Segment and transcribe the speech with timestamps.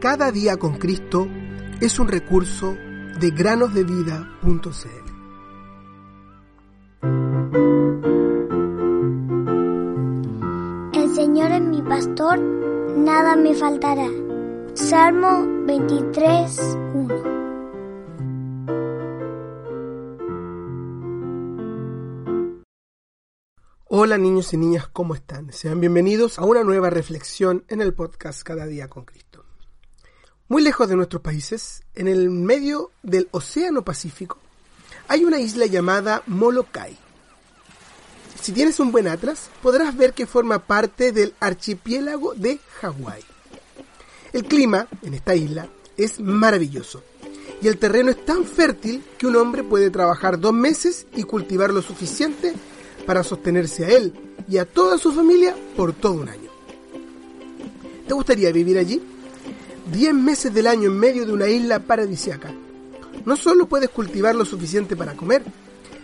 [0.00, 1.28] Cada día con Cristo
[1.78, 2.74] es un recurso
[3.20, 4.64] de granosdevida.cl.
[10.94, 14.08] El Señor es mi pastor, nada me faltará.
[14.72, 17.14] Salmo 23, 1.
[23.92, 25.52] Hola niños y niñas, ¿cómo están?
[25.52, 29.29] Sean bienvenidos a una nueva reflexión en el podcast Cada día con Cristo.
[30.50, 34.36] Muy lejos de nuestros países, en el medio del Océano Pacífico,
[35.06, 36.98] hay una isla llamada Molokai.
[38.42, 43.22] Si tienes un buen atlas, podrás ver que forma parte del archipiélago de Hawái.
[44.32, 47.04] El clima en esta isla es maravilloso
[47.62, 51.72] y el terreno es tan fértil que un hombre puede trabajar dos meses y cultivar
[51.72, 52.54] lo suficiente
[53.06, 54.12] para sostenerse a él
[54.48, 56.50] y a toda su familia por todo un año.
[58.08, 59.00] ¿Te gustaría vivir allí?
[59.92, 62.52] Diez meses del año en medio de una isla paradisiaca.
[63.24, 65.42] No solo puedes cultivar lo suficiente para comer,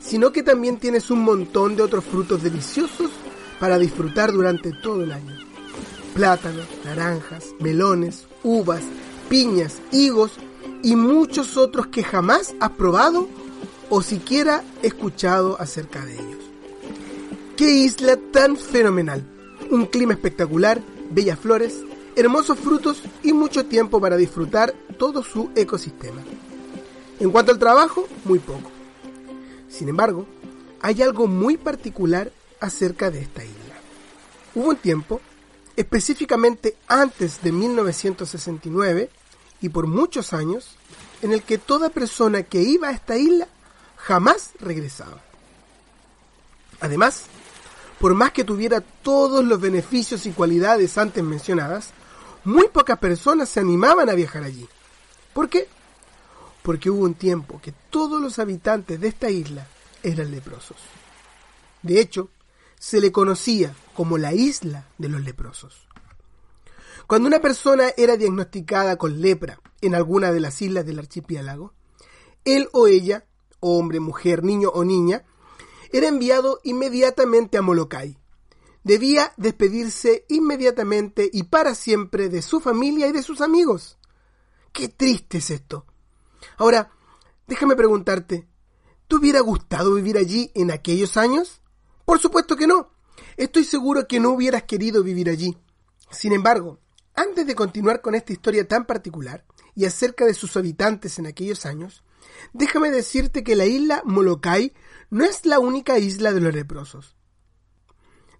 [0.00, 3.10] sino que también tienes un montón de otros frutos deliciosos
[3.58, 5.34] para disfrutar durante todo el año.
[6.14, 8.82] Plátanos, naranjas, melones, uvas,
[9.30, 10.32] piñas, higos
[10.82, 13.28] y muchos otros que jamás has probado
[13.88, 16.44] o siquiera escuchado acerca de ellos.
[17.56, 19.24] ¡Qué isla tan fenomenal!
[19.70, 21.80] Un clima espectacular, bellas flores,
[22.16, 26.22] hermosos frutos y mucho tiempo para disfrutar todo su ecosistema.
[27.18, 28.70] En cuanto al trabajo, muy poco.
[29.68, 30.26] Sin embargo,
[30.80, 33.74] hay algo muy particular acerca de esta isla.
[34.54, 35.20] Hubo un tiempo,
[35.76, 39.10] específicamente antes de 1969
[39.60, 40.76] y por muchos años,
[41.22, 43.46] en el que toda persona que iba a esta isla
[43.96, 45.20] jamás regresaba.
[46.80, 47.24] Además,
[47.98, 51.90] por más que tuviera todos los beneficios y cualidades antes mencionadas,
[52.44, 54.68] muy pocas personas se animaban a viajar allí.
[55.32, 55.68] ¿Por qué?
[56.62, 59.66] Porque hubo un tiempo que todos los habitantes de esta isla
[60.02, 60.76] eran leprosos.
[61.82, 62.30] De hecho,
[62.78, 65.86] se le conocía como la isla de los leprosos.
[67.06, 71.72] Cuando una persona era diagnosticada con lepra en alguna de las islas del archipiélago,
[72.44, 73.24] él o ella,
[73.60, 75.24] hombre, mujer, niño o niña,
[75.92, 78.16] era enviado inmediatamente a Molokai.
[78.82, 83.98] Debía despedirse inmediatamente y para siempre de su familia y de sus amigos.
[84.72, 85.84] Qué triste es esto.
[86.56, 86.90] Ahora,
[87.46, 88.48] déjame preguntarte,
[89.06, 91.60] ¿te hubiera gustado vivir allí en aquellos años?
[92.04, 92.90] Por supuesto que no.
[93.36, 95.58] Estoy seguro que no hubieras querido vivir allí.
[96.10, 96.80] Sin embargo,
[97.14, 101.66] antes de continuar con esta historia tan particular y acerca de sus habitantes en aquellos
[101.66, 102.02] años,
[102.52, 104.72] déjame decirte que la isla Molokai
[105.10, 107.16] no es la única isla de los leprosos.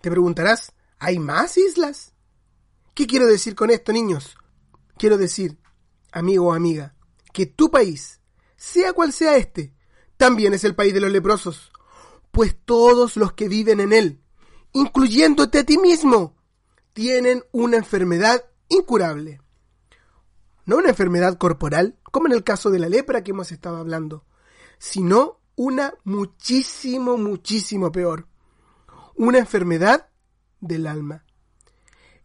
[0.00, 2.14] Te preguntarás, ¿hay más islas?
[2.94, 4.36] ¿Qué quiero decir con esto, niños?
[4.96, 5.58] Quiero decir,
[6.12, 6.94] amigo o amiga,
[7.32, 8.20] que tu país,
[8.56, 9.74] sea cual sea este,
[10.16, 11.72] también es el país de los leprosos,
[12.30, 14.20] pues todos los que viven en él,
[14.72, 16.36] incluyéndote a ti mismo,
[16.92, 19.40] tienen una enfermedad incurable.
[20.64, 24.24] No una enfermedad corporal, como en el caso de la lepra que hemos estado hablando,
[24.78, 28.29] sino una muchísimo, muchísimo peor.
[29.20, 30.08] Una enfermedad
[30.60, 31.26] del alma.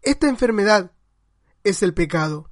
[0.02, 0.94] Esta enfermedad
[1.66, 2.50] es el pecado.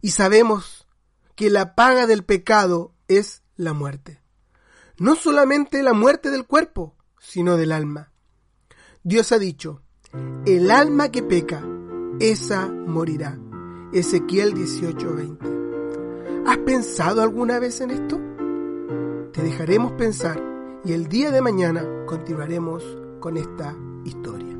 [0.00, 0.88] Y sabemos
[1.34, 4.22] que la paga del pecado es la muerte.
[4.96, 8.10] No solamente la muerte del cuerpo, sino del alma.
[9.02, 9.82] Dios ha dicho,
[10.46, 11.62] el alma que peca,
[12.20, 13.38] esa morirá.
[13.92, 16.46] Ezequiel 18:20.
[16.46, 18.18] ¿Has pensado alguna vez en esto?
[19.34, 20.42] te dejaremos pensar
[20.82, 22.82] y el día de mañana continuaremos
[23.26, 24.56] con esta historia.